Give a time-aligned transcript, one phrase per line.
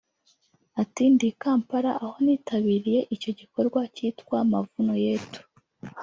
[0.81, 5.41] Ati “Ndi i Kampala aho nitabiriye icyo gikorwa cyitwa ‘Mavuno yetu’